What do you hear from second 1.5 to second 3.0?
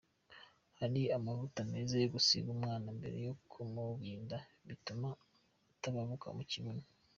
meza yo gusiga umwana